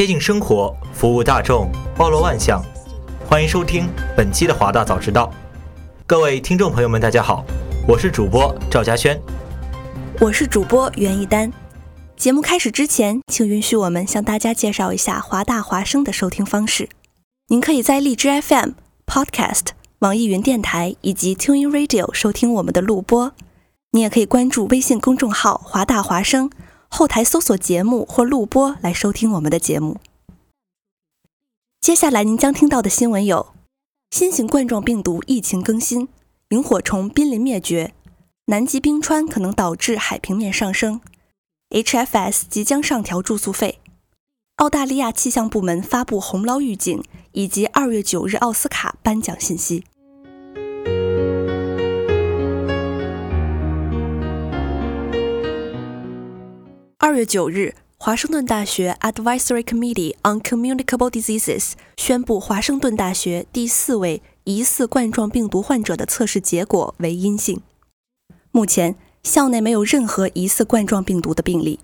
[0.00, 2.64] 贴近生活，服务大众，包罗万象。
[3.28, 3.86] 欢迎收听
[4.16, 5.30] 本期的华大早知道。
[6.06, 7.44] 各位听众朋友们，大家好，
[7.86, 9.20] 我是主播赵嘉轩，
[10.18, 11.52] 我是主播袁一丹。
[12.16, 16.88] 节目开始之前，请允许我们向大家介绍一下华大华声的收听方式。
[17.48, 18.70] 您可以在荔枝 FM、
[19.04, 19.66] Podcast、
[19.98, 23.34] 网易云电台以及 TuneIn Radio 收听我们的录播。
[23.90, 26.50] 你也可以关注微信公众号“华大华声”。
[26.92, 29.98] 后台搜索节目或录播来收听我们的节目。
[31.80, 33.54] 接下来您将听到的新闻有：
[34.10, 36.08] 新型冠状病毒疫情更新，
[36.48, 37.94] 萤火虫濒临灭绝，
[38.46, 41.00] 南极冰川可能导致海平面上升
[41.70, 43.78] ，HFS 即将上调住宿费，
[44.56, 49.84] 澳大利亚气象部门发布洪涝预警，以及二月九日奥斯卡颁奖信息。
[57.02, 67.62] 二月九日，华盛顿大学 Advisory Committee on Communicable Diseases 宣布，华盛顿大学第四位疑似冠状病毒患者的测试结果为阴性。
[68.50, 71.80] 目前，校内没有任何疑似冠状病毒的病例。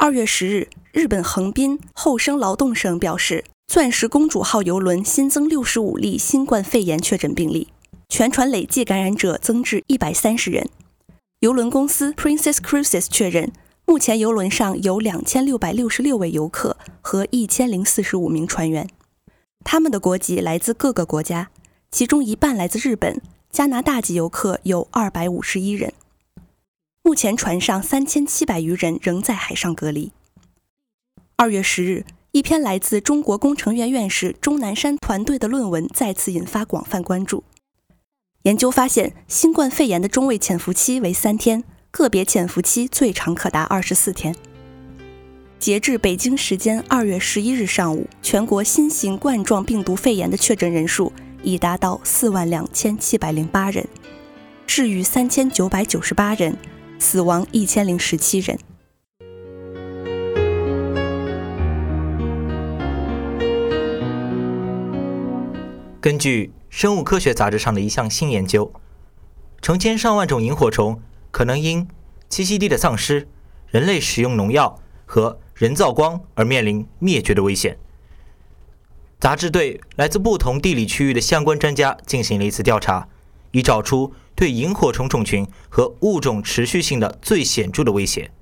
[0.00, 7.68] 二月十日，日本横滨厚生劳动省表示，钻石公主号邮轮新增六十五例新冠肺炎确诊病例，
[8.08, 10.68] 全船累计感染者增至一百三十人。
[11.38, 13.52] 邮轮公司 Princess Cruises 确认。
[13.88, 18.86] 目前，游轮上有两千六百六十六位游客和一千零四十五名船员，
[19.64, 21.48] 他们的国籍来自各个国家，
[21.90, 23.18] 其中一半来自日本。
[23.50, 25.94] 加拿大籍游客有二百五十一人。
[27.02, 30.12] 目前，船上三千七百余人仍在海上隔离。
[31.36, 37.42] 二月十日，一篇来自中国工程院院士钟南山团队的论文再次引发广泛关注。
[38.42, 41.64] 研究发现，新冠肺炎的中位潜伏期为三天。
[41.98, 44.32] 个别潜伏期最长可达二十四天。
[45.58, 53.84] 截至北京时间二月十一日上午，全国新型冠状病毒肺炎的确诊人数已达到四万两千七百零八人，
[54.64, 56.56] 治愈三千九百九十八人，
[57.00, 58.56] 死亡一千零十七人。
[66.00, 68.72] 根据《生物科学》杂志上的一项新研究，
[69.60, 71.02] 成千上万种萤火虫。
[71.38, 71.86] 可能因
[72.28, 73.28] 栖息地的丧失、
[73.68, 77.78] 人类使用农药和人造光而面临灭绝的危险。
[79.20, 83.06] 杂志对来自不同地理区域的相关专家进行了一次调查，
[83.52, 88.32] 以找出对萤火虫种群和物种持续性的最显著的威胁。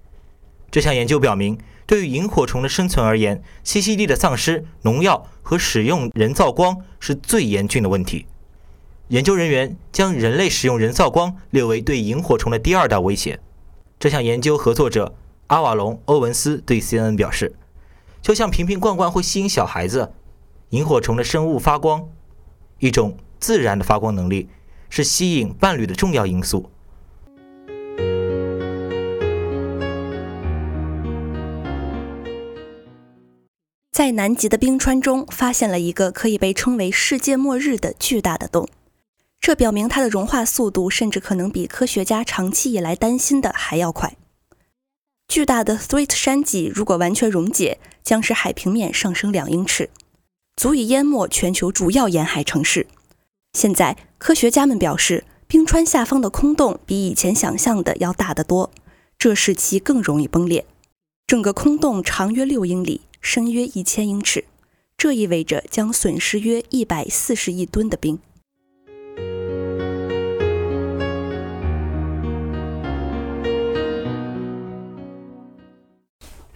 [0.71, 8.25] 这项研究表明，对于萤火虫的生存而言，栖息地的丧失、农药和使用人造光是最严峻的问题。
[9.09, 13.39] 研究人员将人类使用人造光列为对萤火虫的第二大威胁。
[14.01, 15.15] 这项研究合作者
[15.47, 17.55] 阿瓦隆·欧文斯对 CNN 表示
[18.21, 20.13] ：“就像瓶瓶罐罐会吸引小孩子，
[20.71, 22.09] 萤火虫的生物发光，
[22.81, 24.49] 一种自然的发光能力，
[24.91, 26.69] 是吸引伴侣的重要因素。”
[33.93, 38.69] 在南极的冰川中发现了一个可以被称为“世界末日”的巨大的洞。
[39.47, 44.17] 这表明它的融化速度甚至可能比科学家长期以来担心的还要快。
[45.29, 49.89] 巨大的 Threat 山脊如果完全溶解，将使海平面上升两英尺，
[50.57, 52.89] 足以淹没全球主要沿海城市。
[53.53, 58.73] 现在，科学家们表示，冰川下方的空洞比以前想象的要大得多，
[59.17, 60.67] 这使其更容易崩裂。
[61.29, 64.47] 整个空洞长约六英里，深约一千英尺，
[64.99, 68.19] 这意味着将损失约一百四十亿吨的冰。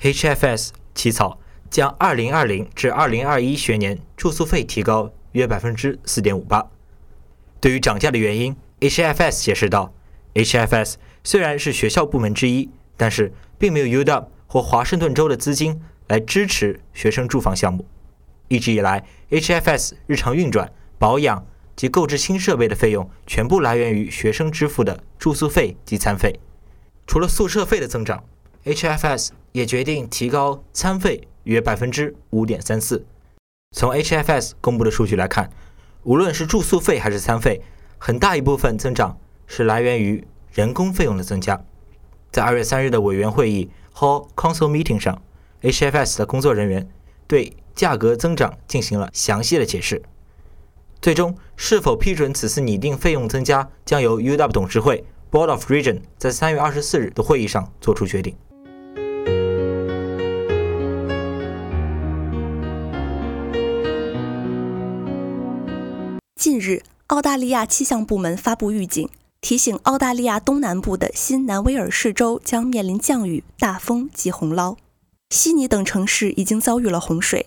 [0.01, 1.39] HFS 起草
[1.69, 6.71] 将2020至2021学年住宿费提高约百分之四点五八。
[7.61, 9.93] 对于涨价的原因，HFS 解释道
[10.33, 17.85] ：“HFS 虽然是学校部门之一，但是并没有 UW 或华盛顿州的资金来支持学生住房项目。
[18.49, 21.47] 一直以来，HFS 日常运转、保养、
[21.77, 26.41] 及购置新设备的费用全部来源于学生支付的住宿费及餐费。
[27.07, 28.25] 除了宿舍费的增长
[28.65, 33.05] ，HFS 也决定提高餐费约百分之五点三四。
[33.77, 35.51] 从 HFS 公布的数据来看，
[36.03, 37.63] 无论是住宿费还是餐费，
[37.99, 41.63] 很大一部分增长是来源于人工费用的增加。
[42.33, 45.23] 在二月三日的委员会议 Hall Council Meeting 上
[45.63, 46.89] ，HFS 的工作人员
[47.27, 50.03] 对价格增长进行了详细的解释。
[51.01, 58.37] 最终是否批准此次拟定费用增加，将由 UW 董事会 Board of Regents 在三月二十四日的会议上做出决定。
[66.41, 69.11] 近日，澳大利亚气象部门发布预警，
[69.43, 74.79] 提醒澳大利亚东南部的新南威尔士州将面临降雨、大风及洪涝。
[75.29, 77.45] 悉尼等城市已经遭遇了洪水。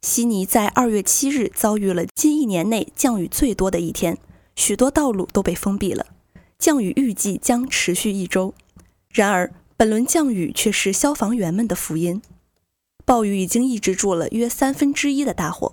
[0.00, 4.18] 悉尼在二月七日遭遇了近一年内降雨最多的一天，
[4.56, 6.06] 许多道路都被封闭了。
[6.58, 8.52] 降雨预计将持续一周。
[9.10, 12.20] 然而，本轮降雨却是消防员们的福音。
[13.04, 15.72] 暴雨已经抑制住了约三分之一的大火。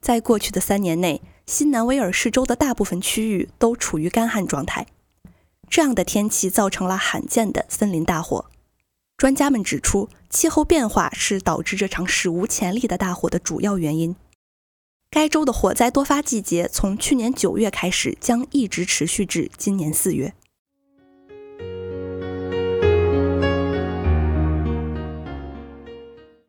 [0.00, 4.84] 在过去的三年内，新南威尔士州的大部分区域都处于干旱状态。
[5.70, 8.46] 这样的天气造成了罕见的森林大火。
[9.16, 14.16] 专家们指出，气候变化是导致这场史无前例的大火的主要原因。
[15.08, 20.34] 该州的火灾多发季节从去年九月开始，将一直持续至今年四月。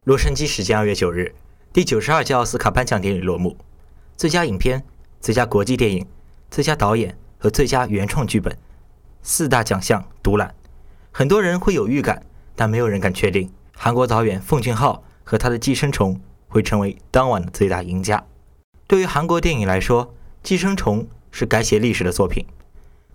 [0.05, 1.35] 洛杉矶时间二月九日，
[1.71, 3.55] 第九十二届奥斯卡颁奖典礼落幕，
[4.17, 4.83] 最佳影片、
[5.21, 6.05] 最佳国际电影、
[6.51, 8.57] 最佳导演和最佳原创剧本
[9.21, 10.53] 四大奖项独揽。
[11.11, 12.21] 很多人会有预感。
[12.59, 16.15] 但没有人敢确定，韩国导演奉俊昊和他的《寄生虫》
[16.47, 18.25] 会成为当晚的最大赢家。
[18.87, 20.07] 对于韩国电影来说，
[20.41, 22.47] 《寄生虫》是改写历史的作品。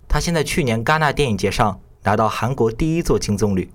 [0.08, 3.68] 他先在去年戛纳电影节上拿到韩国第一座金棕榈，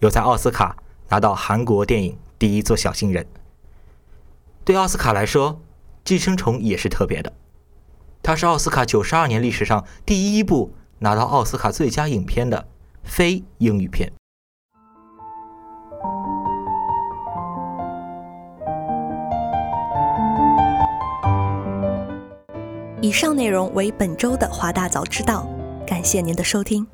[0.00, 0.76] 又在奥斯卡
[1.08, 3.26] 拿到韩国电影第一座小金人。
[4.66, 5.54] 对奥斯卡来说，
[6.04, 7.32] 《寄生虫》也是特别的。
[8.22, 12.68] 它是奥斯卡九十二年历史上第一部拿到奥斯卡最佳影片的
[13.02, 14.12] 非英语片。
[23.02, 25.48] 以上内容为本周的华大早知道，
[25.86, 26.86] 感谢您的收听。